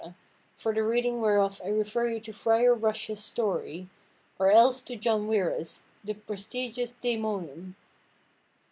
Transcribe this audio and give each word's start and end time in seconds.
for 0.57 0.73
the 0.73 0.81
reading 0.83 1.21
whereof 1.21 1.61
I 1.63 1.67
referre 1.67 2.13
you 2.15 2.19
to 2.21 2.31
frier 2.33 2.73
Rush 2.75 3.05
his 3.05 3.23
storie, 3.23 3.87
or 4.39 4.49
else 4.49 4.81
to 4.81 4.95
John 4.95 5.27
Wierus, 5.27 5.83
De 6.03 6.15
Præstigiis 6.15 6.95
Dæmonum." 7.03 7.75